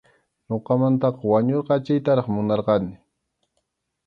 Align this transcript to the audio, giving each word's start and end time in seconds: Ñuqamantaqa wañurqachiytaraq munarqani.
Ñuqamantaqa 0.49 1.21
wañurqachiytaraq 1.31 2.27
munarqani. 2.33 2.93